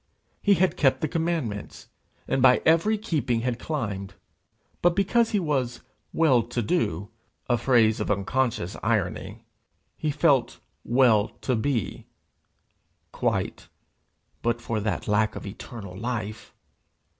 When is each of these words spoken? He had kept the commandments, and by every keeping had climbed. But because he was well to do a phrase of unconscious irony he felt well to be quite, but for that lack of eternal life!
He 0.41 0.55
had 0.55 0.77
kept 0.77 1.01
the 1.01 1.07
commandments, 1.07 1.89
and 2.27 2.41
by 2.41 2.63
every 2.65 2.97
keeping 2.97 3.41
had 3.41 3.59
climbed. 3.59 4.15
But 4.81 4.95
because 4.95 5.29
he 5.29 5.39
was 5.39 5.81
well 6.11 6.41
to 6.41 6.63
do 6.63 7.09
a 7.47 7.55
phrase 7.55 7.99
of 7.99 8.09
unconscious 8.09 8.75
irony 8.81 9.45
he 9.95 10.09
felt 10.09 10.59
well 10.83 11.27
to 11.41 11.55
be 11.55 12.07
quite, 13.11 13.69
but 14.41 14.59
for 14.59 14.79
that 14.79 15.07
lack 15.07 15.35
of 15.35 15.45
eternal 15.45 15.95
life! 15.95 16.51